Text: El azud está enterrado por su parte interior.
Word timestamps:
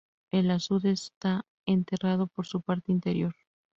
El 0.31 0.49
azud 0.49 0.83
está 0.87 1.45
enterrado 1.67 2.25
por 2.25 2.47
su 2.47 2.61
parte 2.63 2.91
interior. 2.91 3.35